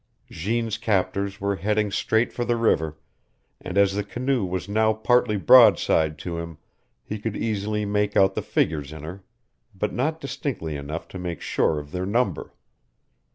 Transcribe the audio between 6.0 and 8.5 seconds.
to him he could easily make out the